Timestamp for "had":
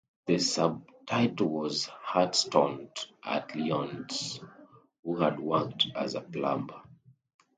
5.19-5.39